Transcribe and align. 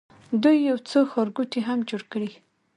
دوی 0.43 0.57
یو 0.69 0.77
څو 0.89 0.99
ښارګوټي 1.11 1.61
هم 1.67 1.79
جوړ 1.89 2.01
کړي. 2.11 2.31